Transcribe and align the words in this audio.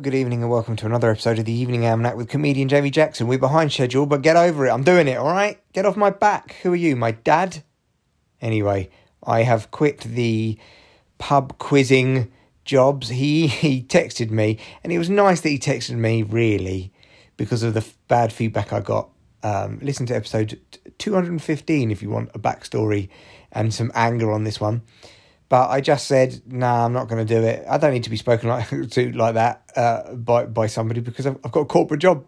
Good 0.00 0.14
evening, 0.14 0.42
and 0.42 0.50
welcome 0.50 0.74
to 0.76 0.86
another 0.86 1.10
episode 1.10 1.38
of 1.38 1.44
the 1.44 1.52
Evening 1.52 1.86
Almanac 1.86 2.16
with 2.16 2.28
comedian 2.28 2.68
Jamie 2.68 2.90
Jackson. 2.90 3.28
We're 3.28 3.38
behind 3.38 3.72
schedule, 3.72 4.06
but 4.06 4.22
get 4.22 4.34
over 4.34 4.66
it. 4.66 4.70
I'm 4.70 4.82
doing 4.82 5.06
it, 5.06 5.16
all 5.16 5.30
right? 5.30 5.60
Get 5.72 5.86
off 5.86 5.96
my 5.96 6.10
back. 6.10 6.56
Who 6.62 6.72
are 6.72 6.76
you, 6.76 6.96
my 6.96 7.12
dad? 7.12 7.62
Anyway, 8.40 8.90
I 9.22 9.42
have 9.42 9.70
quit 9.70 10.00
the 10.00 10.58
pub 11.18 11.58
quizzing 11.58 12.32
jobs. 12.64 13.08
He 13.10 13.46
he 13.48 13.82
texted 13.82 14.30
me, 14.30 14.58
and 14.82 14.92
it 14.92 14.98
was 14.98 15.08
nice 15.08 15.40
that 15.42 15.50
he 15.50 15.60
texted 15.60 15.96
me, 15.96 16.24
really, 16.24 16.92
because 17.36 17.62
of 17.62 17.74
the 17.74 17.80
f- 17.80 17.96
bad 18.08 18.32
feedback 18.32 18.72
I 18.72 18.80
got. 18.80 19.10
Um, 19.44 19.78
listen 19.80 20.06
to 20.06 20.16
episode 20.16 20.60
215 20.98 21.90
if 21.92 22.02
you 22.02 22.10
want 22.10 22.30
a 22.34 22.38
backstory 22.40 23.10
and 23.52 23.72
some 23.72 23.92
anger 23.94 24.32
on 24.32 24.42
this 24.42 24.60
one. 24.60 24.82
But 25.54 25.70
I 25.70 25.80
just 25.80 26.08
said, 26.08 26.42
nah, 26.52 26.84
I'm 26.84 26.92
not 26.92 27.06
going 27.06 27.24
to 27.24 27.32
do 27.32 27.40
it. 27.40 27.64
I 27.70 27.78
don't 27.78 27.92
need 27.92 28.02
to 28.02 28.10
be 28.10 28.16
spoken 28.16 28.48
like 28.48 28.68
to 28.90 29.12
like 29.12 29.34
that 29.34 29.62
uh, 29.76 30.12
by 30.14 30.46
by 30.46 30.66
somebody 30.66 31.00
because 31.00 31.28
I've, 31.28 31.38
I've 31.44 31.52
got 31.52 31.60
a 31.60 31.64
corporate 31.66 32.00
job 32.00 32.24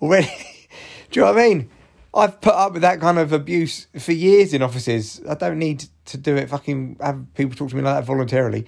already. 0.00 0.32
do 1.10 1.20
you 1.20 1.26
know 1.26 1.32
what 1.34 1.42
I 1.42 1.46
mean? 1.46 1.70
I've 2.14 2.40
put 2.40 2.54
up 2.54 2.72
with 2.72 2.80
that 2.80 3.00
kind 3.00 3.18
of 3.18 3.34
abuse 3.34 3.86
for 3.98 4.12
years 4.12 4.54
in 4.54 4.62
offices. 4.62 5.20
I 5.28 5.34
don't 5.34 5.58
need 5.58 5.84
to 6.06 6.16
do 6.16 6.36
it. 6.36 6.48
Fucking 6.48 6.96
have 7.02 7.34
people 7.34 7.54
talk 7.54 7.68
to 7.68 7.76
me 7.76 7.82
like 7.82 7.96
that 7.96 8.06
voluntarily. 8.06 8.64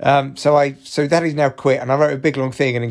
Um, 0.00 0.34
so 0.38 0.56
I 0.56 0.72
so 0.82 1.06
that 1.06 1.22
is 1.22 1.34
now 1.34 1.50
quit, 1.50 1.82
and 1.82 1.92
I 1.92 1.96
wrote 1.96 2.14
a 2.14 2.16
big 2.16 2.38
long 2.38 2.52
thing, 2.52 2.74
and 2.74 2.84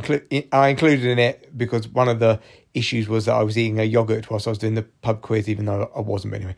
I 0.51 0.67
included 0.67 1.05
in 1.05 1.17
it 1.17 1.57
because 1.57 1.87
one 1.87 2.07
of 2.07 2.19
the 2.19 2.39
issues 2.75 3.09
was 3.09 3.25
that 3.25 3.33
I 3.33 3.41
was 3.41 3.57
eating 3.57 3.79
a 3.79 3.83
yogurt 3.83 4.29
whilst 4.29 4.45
I 4.45 4.51
was 4.51 4.59
doing 4.59 4.75
the 4.75 4.83
pub 4.83 5.23
quiz, 5.23 5.49
even 5.49 5.65
though 5.65 5.89
I 5.95 6.01
wasn't. 6.01 6.33
But 6.33 6.41
anyway, 6.41 6.55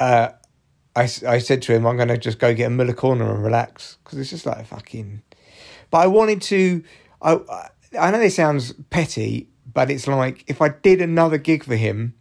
uh, 0.00 0.28
I, 0.98 1.34
I 1.34 1.38
said 1.38 1.62
to 1.62 1.72
him, 1.74 1.86
I'm 1.86 1.96
going 1.96 2.08
to 2.08 2.18
just 2.18 2.38
go 2.38 2.52
get 2.52 2.66
a 2.66 2.70
Miller 2.70 2.92
corner 2.92 3.32
and 3.32 3.42
relax 3.42 3.98
because 4.02 4.18
it's 4.18 4.30
just 4.30 4.46
like 4.46 4.58
a 4.58 4.64
fucking. 4.64 5.22
But 5.90 5.98
I 5.98 6.06
wanted 6.06 6.42
to. 6.42 6.82
I 7.22 7.38
I 7.98 8.10
know 8.10 8.18
this 8.18 8.36
sounds 8.36 8.72
petty, 8.90 9.48
but 9.72 9.90
it's 9.90 10.06
like 10.08 10.44
if 10.46 10.60
I 10.60 10.70
did 10.70 11.00
another 11.00 11.38
gig 11.38 11.64
for 11.64 11.76
him, 11.76 12.14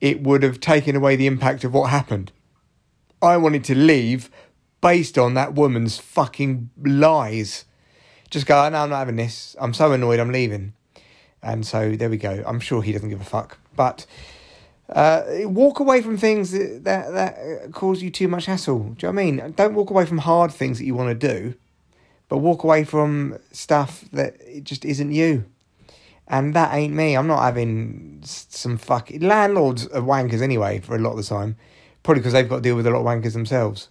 it 0.00 0.22
would 0.22 0.42
have 0.42 0.60
taken 0.60 0.94
away 0.94 1.16
the 1.16 1.26
impact 1.26 1.64
of 1.64 1.72
what 1.72 1.90
happened. 1.90 2.32
I 3.22 3.36
wanted 3.36 3.64
to 3.64 3.74
leave 3.74 4.30
based 4.80 5.16
on 5.16 5.34
that 5.34 5.54
woman's 5.54 5.98
fucking 5.98 6.70
lies. 6.84 7.64
Just 8.30 8.46
go, 8.46 8.64
oh, 8.64 8.68
no, 8.68 8.78
I'm 8.78 8.90
not 8.90 8.98
having 8.98 9.16
this. 9.16 9.56
I'm 9.60 9.72
so 9.72 9.92
annoyed, 9.92 10.18
I'm 10.18 10.32
leaving. 10.32 10.74
And 11.42 11.66
so 11.66 11.92
there 11.96 12.10
we 12.10 12.16
go. 12.16 12.42
I'm 12.46 12.60
sure 12.60 12.82
he 12.82 12.92
doesn't 12.92 13.08
give 13.08 13.20
a 13.20 13.24
fuck. 13.24 13.58
But 13.76 14.06
uh, 14.88 15.22
walk 15.44 15.80
away 15.80 16.02
from 16.02 16.16
things 16.16 16.50
that, 16.52 16.84
that, 16.84 17.12
that 17.12 17.72
cause 17.72 18.02
you 18.02 18.10
too 18.10 18.28
much 18.28 18.46
hassle. 18.46 18.80
Do 18.80 19.06
you 19.06 19.12
know 19.12 19.20
I 19.20 19.24
mean? 19.24 19.52
Don't 19.56 19.74
walk 19.74 19.90
away 19.90 20.06
from 20.06 20.18
hard 20.18 20.52
things 20.52 20.78
that 20.78 20.84
you 20.84 20.94
want 20.94 21.18
to 21.18 21.28
do, 21.28 21.54
but 22.28 22.38
walk 22.38 22.64
away 22.64 22.84
from 22.84 23.38
stuff 23.52 24.04
that 24.12 24.36
it 24.40 24.64
just 24.64 24.84
isn't 24.84 25.12
you. 25.12 25.44
And 26.28 26.54
that 26.54 26.72
ain't 26.74 26.94
me. 26.94 27.16
I'm 27.16 27.26
not 27.26 27.42
having 27.42 28.20
some 28.24 28.78
fucking 28.78 29.20
landlords 29.20 29.86
are 29.88 30.00
wankers 30.00 30.40
anyway 30.40 30.80
for 30.80 30.94
a 30.94 30.98
lot 30.98 31.10
of 31.10 31.16
the 31.16 31.22
time, 31.24 31.56
probably 32.02 32.20
because 32.20 32.32
they've 32.32 32.48
got 32.48 32.56
to 32.56 32.62
deal 32.62 32.76
with 32.76 32.86
a 32.86 32.90
lot 32.90 33.00
of 33.00 33.06
wankers 33.06 33.32
themselves. 33.32 33.88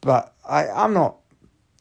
But 0.00 0.34
I, 0.48 0.68
I'm 0.68 0.94
not 0.94 1.16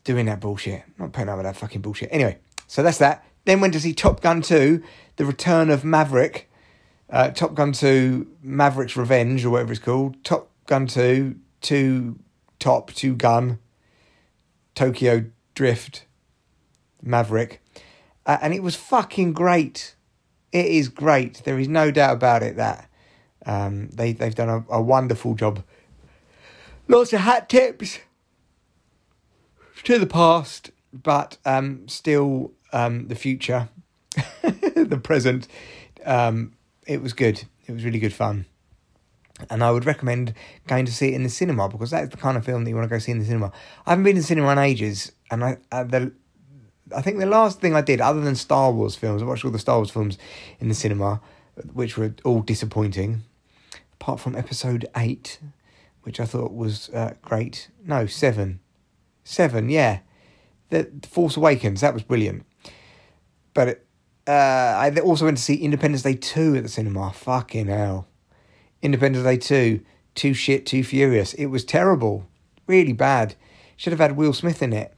doing 0.03 0.26
that 0.28 0.39
bullshit. 0.39 0.83
I'm 0.83 1.06
not 1.06 1.14
putting 1.14 1.30
up 1.30 1.38
with 1.38 1.45
that 1.45 1.58
fucking 1.58 1.81
bullshit. 1.81 2.09
Anyway, 2.11 2.38
so 2.67 2.81
that's 2.81 2.98
that. 3.00 3.26
Then 3.45 3.61
went 3.61 3.73
to 3.73 3.80
see 3.80 3.94
Top 3.94 4.22
Gun 4.22 4.42
2, 4.42 4.81
The 5.17 5.26
Return 5.26 5.70
of 5.70 5.86
Maverick. 5.86 6.50
Uh, 7.09 7.30
Top 7.30 7.53
Gun 7.53 7.72
2, 7.72 8.28
Maverick's 8.42 8.98
Revenge, 8.98 9.45
or 9.45 9.52
whatever 9.52 9.72
it's 9.72 9.81
called. 9.81 10.23
Top 10.23 10.50
Gun 10.66 10.88
2, 10.88 11.36
2 11.61 12.20
Top, 12.59 12.92
2 12.94 13.16
Gun, 13.16 13.59
Tokyo 14.73 15.26
Drift, 15.54 16.05
Maverick. 17.02 17.61
Uh, 18.26 18.38
and 18.42 18.54
it 18.54 18.64
was 18.64 18.76
fucking 18.76 19.33
great. 19.33 19.95
It 20.52 20.65
is 20.65 20.89
great. 20.89 21.44
There 21.44 21.60
is 21.60 21.67
no 21.67 21.92
doubt 21.92 22.14
about 22.14 22.42
it 22.42 22.55
that 22.55 22.89
um, 23.45 23.89
they, 23.89 24.14
they've 24.14 24.33
done 24.33 24.49
a, 24.49 24.65
a 24.70 24.82
wonderful 24.82 25.36
job. 25.36 25.64
Lots 26.88 27.14
of 27.14 27.21
hat 27.21 27.49
tips 27.49 27.99
to 29.83 29.99
the 29.99 30.08
past, 30.08 30.71
but 30.92 31.38
um, 31.45 31.88
still 31.88 32.52
um, 32.73 33.08
the 33.08 33.15
future, 33.15 33.70
the 34.42 34.99
present. 35.02 35.48
Um, 36.05 36.55
it 36.85 37.01
was 37.01 37.13
good. 37.13 37.43
It 37.67 37.71
was 37.71 37.83
really 37.83 37.99
good 37.99 38.13
fun. 38.13 38.45
And 39.49 39.63
I 39.63 39.71
would 39.71 39.85
recommend 39.85 40.33
going 40.67 40.85
to 40.85 40.93
see 40.93 41.09
it 41.09 41.15
in 41.15 41.23
the 41.23 41.29
cinema 41.29 41.67
because 41.67 41.91
that's 41.91 42.09
the 42.09 42.17
kind 42.17 42.37
of 42.37 42.45
film 42.45 42.63
that 42.63 42.69
you 42.69 42.75
want 42.75 42.87
to 42.87 42.95
go 42.95 42.99
see 42.99 43.11
in 43.11 43.19
the 43.19 43.25
cinema. 43.25 43.51
I 43.85 43.91
haven't 43.91 44.05
been 44.05 44.11
in 44.11 44.21
the 44.21 44.23
cinema 44.23 44.51
in 44.51 44.57
ages, 44.59 45.11
and 45.29 45.43
I 45.43 45.57
uh, 45.71 45.83
the 45.83 46.13
I 46.95 47.01
think 47.01 47.19
the 47.19 47.25
last 47.25 47.59
thing 47.59 47.75
I 47.75 47.81
did, 47.81 47.99
other 47.99 48.21
than 48.21 48.35
Star 48.35 48.71
Wars 48.71 48.95
films, 48.95 49.21
I 49.21 49.25
watched 49.25 49.43
all 49.43 49.51
the 49.51 49.59
Star 49.59 49.77
Wars 49.77 49.89
films 49.89 50.17
in 50.59 50.69
the 50.69 50.75
cinema, 50.75 51.19
which 51.73 51.97
were 51.97 52.13
all 52.23 52.41
disappointing, 52.41 53.23
apart 53.99 54.21
from 54.21 54.35
Episode 54.35 54.85
Eight, 54.95 55.39
which 56.03 56.19
I 56.19 56.25
thought 56.25 56.53
was 56.53 56.89
uh, 56.89 57.15
great. 57.21 57.69
No, 57.83 58.05
seven, 58.05 58.61
seven, 59.25 59.69
yeah, 59.69 59.99
the 60.69 60.89
Force 61.09 61.35
Awakens 61.35 61.81
that 61.81 61.93
was 61.93 62.03
brilliant, 62.03 62.45
but. 63.53 63.67
It, 63.67 63.84
uh, 64.27 64.31
I 64.31 64.91
also 65.03 65.25
went 65.25 65.37
to 65.37 65.43
see 65.43 65.55
Independence 65.55 66.02
Day 66.02 66.15
2 66.15 66.55
at 66.55 66.63
the 66.63 66.69
cinema. 66.69 67.11
Fucking 67.13 67.67
hell. 67.67 68.08
Independence 68.81 69.23
Day 69.23 69.37
2, 69.37 69.81
too 70.15 70.33
shit, 70.33 70.65
too 70.65 70.83
furious. 70.83 71.33
It 71.33 71.47
was 71.47 71.63
terrible. 71.63 72.27
Really 72.67 72.93
bad. 72.93 73.35
Should 73.77 73.93
have 73.93 73.99
had 73.99 74.15
Will 74.15 74.33
Smith 74.33 74.61
in 74.61 74.73
it. 74.73 74.93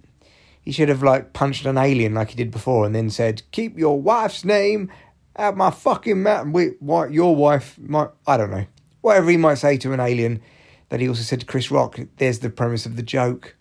He 0.61 0.71
should 0.71 0.89
have 0.89 1.03
like 1.03 1.33
punched 1.33 1.65
an 1.65 1.77
alien 1.77 2.13
like 2.13 2.29
he 2.29 2.35
did 2.35 2.51
before 2.51 2.85
and 2.85 2.93
then 2.93 3.09
said, 3.09 3.41
Keep 3.51 3.77
your 3.77 4.01
wife's 4.01 4.43
name 4.43 4.91
out 5.37 5.57
my 5.57 5.71
fucking 5.71 6.21
mouth. 6.23 6.47
Wait, 6.47 6.81
what, 6.81 7.11
your 7.11 7.35
wife, 7.35 7.77
my, 7.79 8.09
I 8.25 8.37
don't 8.37 8.51
know. 8.51 8.65
Whatever 9.01 9.29
he 9.29 9.37
might 9.37 9.55
say 9.55 9.77
to 9.77 9.93
an 9.93 9.99
alien 9.99 10.41
that 10.89 10.99
he 10.99 11.07
also 11.07 11.21
said 11.21 11.39
to 11.41 11.45
Chris 11.45 11.71
Rock. 11.71 11.99
There's 12.17 12.39
the 12.39 12.49
premise 12.49 12.85
of 12.85 12.95
the 12.95 13.03
joke. 13.03 13.55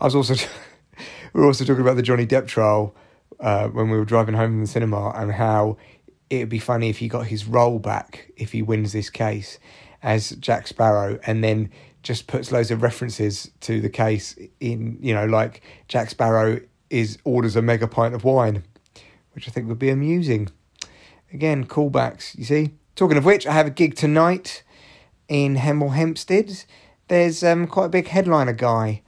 I 0.00 0.04
was 0.04 0.14
also, 0.14 0.34
we 1.32 1.40
were 1.40 1.46
also 1.46 1.64
talking 1.64 1.82
about 1.82 1.96
the 1.96 2.02
Johnny 2.02 2.26
Depp 2.26 2.46
trial 2.46 2.94
uh, 3.40 3.68
when 3.68 3.90
we 3.90 3.96
were 3.96 4.04
driving 4.04 4.34
home 4.34 4.52
from 4.52 4.60
the 4.60 4.66
cinema 4.66 5.10
and 5.10 5.32
how 5.32 5.76
it'd 6.30 6.48
be 6.48 6.58
funny 6.58 6.88
if 6.88 6.98
he 6.98 7.08
got 7.08 7.26
his 7.26 7.46
role 7.46 7.78
back 7.78 8.30
if 8.36 8.52
he 8.52 8.62
wins 8.62 8.92
this 8.92 9.10
case 9.10 9.58
as 10.02 10.30
Jack 10.32 10.66
Sparrow 10.66 11.18
and 11.26 11.42
then 11.42 11.70
just 12.02 12.26
puts 12.26 12.52
loads 12.52 12.70
of 12.70 12.82
references 12.82 13.50
to 13.60 13.80
the 13.80 13.88
case 13.88 14.36
in 14.60 14.98
you 15.00 15.14
know 15.14 15.26
like 15.26 15.62
Jack 15.88 16.10
Sparrow 16.10 16.60
is 16.90 17.18
orders 17.24 17.56
a 17.56 17.62
mega 17.62 17.86
pint 17.86 18.14
of 18.14 18.24
wine 18.24 18.62
which 19.32 19.48
I 19.48 19.50
think 19.50 19.68
would 19.68 19.78
be 19.78 19.90
amusing. 19.90 20.48
Again 21.32 21.66
callbacks 21.66 22.36
you 22.38 22.44
see? 22.44 22.70
Talking 22.94 23.16
of 23.16 23.24
which 23.24 23.46
I 23.46 23.52
have 23.52 23.66
a 23.66 23.70
gig 23.70 23.96
tonight 23.96 24.62
in 25.28 25.56
Hemel 25.56 25.94
Hempstead. 25.94 26.64
There's 27.08 27.42
um, 27.42 27.66
quite 27.66 27.86
a 27.86 27.90
big 27.90 28.08
headliner 28.08 28.52
guy 28.52 29.02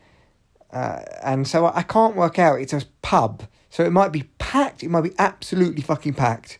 uh, 0.72 1.02
and 1.22 1.46
so 1.46 1.66
I 1.66 1.82
can't 1.82 2.16
work 2.16 2.38
out. 2.38 2.60
It's 2.60 2.72
a 2.72 2.82
pub 3.02 3.44
so 3.76 3.84
it 3.84 3.92
might 3.92 4.10
be 4.10 4.22
packed, 4.38 4.82
it 4.82 4.88
might 4.88 5.02
be 5.02 5.12
absolutely 5.18 5.82
fucking 5.82 6.14
packed, 6.14 6.58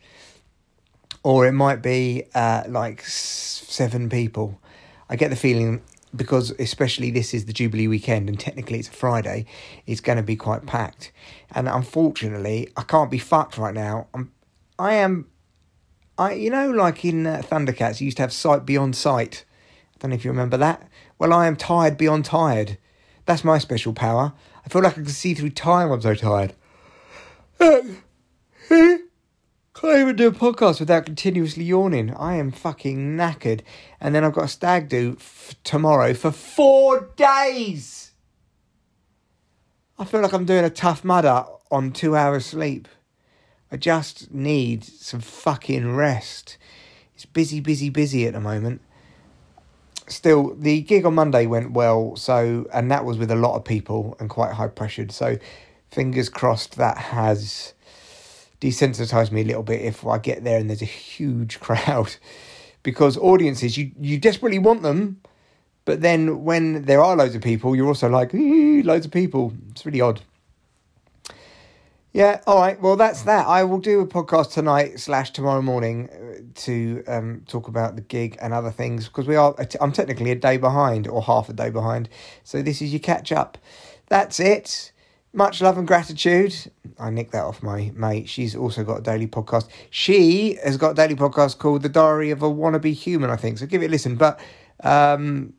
or 1.23 1.47
it 1.47 1.53
might 1.53 1.81
be 1.81 2.25
uh, 2.35 2.65
like 2.69 3.01
seven 3.01 4.11
people. 4.11 4.61
I 5.09 5.17
get 5.17 5.31
the 5.31 5.37
feeling 5.37 5.81
because 6.15 6.51
especially 6.59 7.11
this 7.11 7.33
is 7.33 7.47
the 7.47 7.55
Jubilee 7.55 7.89
weekend 7.89 8.29
and 8.29 8.39
technically 8.39 8.81
it's 8.81 8.89
a 8.89 8.93
Friday, 8.93 9.47
it's 9.87 10.03
going 10.03 10.19
to 10.19 10.23
be 10.23 10.37
quite 10.37 10.67
packed. 10.67 11.11
And 11.53 11.69
unfortunately, 11.69 12.69
I 12.77 12.83
can't 12.83 13.11
be 13.11 13.17
fucked 13.17 13.57
right 13.57 13.73
now. 13.73 14.09
I'm, 14.13 14.31
I 14.79 14.97
am, 14.97 15.27
I 16.19 16.35
you 16.35 16.51
know 16.51 16.71
like 16.71 17.03
in 17.03 17.27
uh, 17.27 17.41
Thundercats, 17.43 17.99
you 17.99 18.05
used 18.05 18.19
to 18.19 18.25
have 18.25 18.33
sight 18.35 18.67
beyond 18.67 18.95
sight. 18.95 19.47
I 19.95 19.97
don't 20.01 20.11
know 20.11 20.17
if 20.17 20.25
you 20.27 20.31
remember 20.31 20.59
that. 20.59 20.87
Well, 21.19 21.33
I 21.33 21.47
am 21.47 21.57
tired 21.57 21.97
beyond 21.97 22.27
tired. 22.27 22.77
That's 23.25 23.43
my 23.43 23.57
special 23.57 23.95
power. 23.95 24.35
I 24.67 24.69
feel 24.69 24.83
like 24.83 24.99
I 24.99 25.01
can 25.01 25.07
see 25.07 25.33
through 25.33 25.49
time. 25.49 25.91
I'm 25.91 26.03
so 26.03 26.15
tired. 26.15 26.53
Can't 27.59 29.03
even 29.85 30.17
do 30.17 30.29
a 30.29 30.33
podcast 30.33 30.81
without 30.81 31.05
continuously 31.05 31.65
yawning. 31.65 32.15
I 32.15 32.37
am 32.37 32.51
fucking 32.51 33.17
knackered. 33.17 33.61
And 34.01 34.15
then 34.15 34.25
I've 34.25 34.33
got 34.33 34.45
a 34.45 34.49
stag 34.49 34.89
do 34.89 35.17
f- 35.19 35.55
tomorrow 35.65 36.15
for 36.15 36.31
four 36.31 37.11
days. 37.17 38.13
I 39.99 40.05
feel 40.05 40.21
like 40.21 40.33
I'm 40.33 40.45
doing 40.45 40.65
a 40.65 40.71
tough 40.71 41.05
mudder 41.05 41.45
on 41.71 41.93
two 41.93 42.17
hours 42.17 42.47
sleep. 42.47 42.89
I 43.71 43.77
just 43.77 44.33
need 44.33 44.85
some 44.85 45.21
fucking 45.21 45.95
rest. 45.95 46.57
It's 47.15 47.27
busy, 47.27 47.61
busy, 47.61 47.91
busy 47.91 48.27
at 48.27 48.35
the 48.35 48.41
moment. 48.41 48.81
Still, 50.09 50.55
the 50.55 50.83
gig 50.83 51.05
on 51.05 51.15
Monday 51.15 51.47
went 51.47 51.73
well, 51.73 52.15
so 52.15 52.69
and 52.73 52.91
that 52.91 53.05
was 53.05 53.19
with 53.19 53.31
a 53.31 53.35
lot 53.35 53.57
of 53.57 53.65
people 53.65 54.17
and 54.21 54.31
quite 54.31 54.53
high 54.53 54.69
pressured. 54.69 55.11
So, 55.11 55.37
fingers 55.91 56.29
crossed 56.29 56.77
that 56.77 56.99
has 56.99 57.75
desensitized 58.61 59.33
me 59.33 59.43
a 59.43 59.45
little 59.45 59.63
bit 59.63 59.83
if 59.83 60.07
I 60.07 60.19
get 60.19 60.45
there 60.45 60.59
and 60.59 60.69
there's 60.71 60.83
a 60.83 60.87
huge 60.87 61.61
crowd. 61.67 62.17
because 62.83 63.17
audiences, 63.19 63.77
you, 63.77 63.91
you 64.01 64.17
desperately 64.17 64.61
want 64.61 64.83
them, 64.83 65.21
but 65.85 66.03
then 66.03 66.45
when 66.45 66.83
there 66.85 67.03
are 67.03 67.17
loads 67.17 67.35
of 67.35 67.43
people, 67.43 67.75
you're 67.75 67.89
also 67.89 68.09
like, 68.09 68.31
loads 68.33 69.05
of 69.05 69.11
people. 69.11 69.53
It's 69.71 69.85
really 69.85 70.01
odd. 70.01 70.21
Yeah, 72.13 72.41
all 72.47 72.61
right. 72.61 72.81
Well, 72.81 72.97
that's 72.97 73.23
that. 73.23 73.47
I 73.47 73.65
will 73.65 73.79
do 73.79 74.01
a 74.01 74.07
podcast 74.07 74.53
tonight 74.53 75.01
slash 75.01 75.33
tomorrow 75.33 75.61
morning 75.61 76.09
uh, 76.09 76.43
to 76.63 77.05
um, 77.09 77.43
talk 77.47 77.69
about 77.69 77.97
the 77.97 78.03
gig 78.03 78.39
and 78.41 78.55
other 78.55 78.71
things 78.71 79.07
because 79.07 79.27
we 79.27 79.37
are. 79.37 79.55
I'm 79.81 79.93
technically 79.93 80.31
a 80.31 80.35
day 80.37 80.57
behind 80.57 81.09
or 81.09 81.23
half 81.23 81.49
a 81.49 81.53
day 81.53 81.69
behind, 81.71 82.09
so 82.43 82.63
this 82.63 82.81
is 82.81 82.93
your 82.93 83.01
catch 83.01 83.33
up. 83.33 83.59
That's 84.07 84.41
it. 84.41 84.93
Much 85.37 85.61
love 85.61 85.77
and 85.77 85.87
gratitude. 85.87 86.55
I 86.99 87.11
nicked 87.11 87.33
that 87.33 87.45
off 87.45 87.63
my 87.63 87.93
mate. 87.95 88.27
She's 88.29 88.57
also 88.57 88.83
got 88.83 89.01
a 89.01 89.03
daily 89.03 89.27
podcast. 89.27 89.69
She 89.91 90.59
has 90.65 90.79
got 90.79 90.93
a 90.93 90.95
daily 90.95 91.15
podcast 91.15 91.59
called 91.59 91.83
The 91.83 91.91
Diary 91.91 92.31
of 92.31 92.43
a 92.43 92.49
Wannabe 92.49 92.95
Human, 92.95 93.29
I 93.29 93.37
think. 93.37 93.59
So 93.59 93.67
give 93.67 93.83
it 93.83 93.87
a 93.87 93.91
listen. 93.91 94.17
But 94.17 94.41
um, 94.83 95.53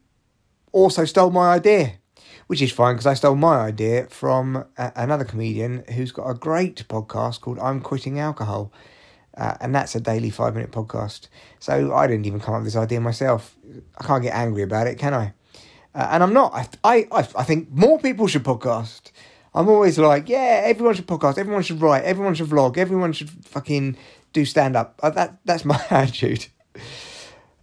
also 0.72 1.06
stole 1.06 1.30
my 1.30 1.54
idea 1.54 1.94
which 2.48 2.62
is 2.62 2.72
fine 2.72 2.96
because 2.96 3.06
I 3.06 3.14
stole 3.14 3.36
my 3.36 3.58
idea 3.58 4.08
from 4.08 4.66
a- 4.78 4.92
another 4.96 5.26
comedian 5.26 5.84
who's 5.94 6.12
got 6.12 6.30
a 6.30 6.34
great 6.34 6.88
podcast 6.88 7.42
called 7.42 7.60
I'm 7.60 7.82
Quitting 7.82 8.20
Alcohol. 8.20 8.72
Uh, 9.36 9.56
and 9.62 9.76
that's 9.76 9.94
a 9.96 10.00
daily 10.00 10.32
five 10.32 10.56
minute 10.56 10.72
podcast. 10.72 11.28
So 11.60 11.94
I 11.94 12.08
didn't 12.08 12.26
even 12.26 12.40
come 12.40 12.56
up 12.56 12.62
with 12.62 12.74
this 12.74 12.76
idea 12.76 13.00
myself. 13.00 13.56
I 14.00 14.04
can't 14.04 14.24
get 14.24 14.34
angry 14.34 14.64
about 14.64 14.88
it, 14.88 14.98
can 14.98 15.14
I? 15.14 15.34
Uh, 15.94 16.08
and 16.12 16.24
I'm 16.24 16.34
not. 16.34 16.78
I, 16.84 17.08
I, 17.12 17.20
I 17.36 17.44
think 17.44 17.70
more 17.72 18.00
people 18.00 18.28
should 18.28 18.44
podcast. 18.44 19.12
I'm 19.58 19.70
always 19.70 19.98
like, 19.98 20.30
yeah, 20.30 20.62
everyone 20.66 20.94
should 20.94 21.08
podcast, 21.08 21.40
everyone 21.40 21.64
should 21.64 21.82
write, 21.82 22.04
everyone 22.04 22.36
should 22.36 22.48
vlog, 22.48 22.78
everyone 22.78 23.12
should 23.12 23.32
fucking 23.32 23.98
do 24.32 24.46
stand 24.46 24.76
up. 24.76 25.00
Uh, 25.02 25.10
that 25.10 25.40
that's 25.46 25.66
my 25.66 25.84
attitude. 25.90 26.46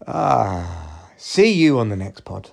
Ah, 0.05 1.09
see 1.17 1.53
you 1.53 1.79
on 1.79 1.91
the 1.91 1.97
next 1.97 2.25
pod. 2.25 2.51